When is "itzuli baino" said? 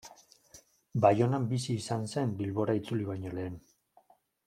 2.83-3.39